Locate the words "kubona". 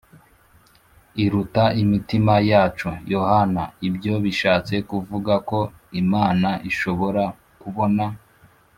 7.63-8.03